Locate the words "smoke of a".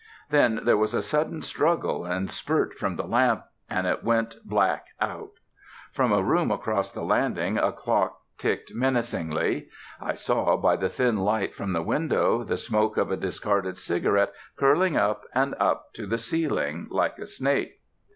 12.57-13.15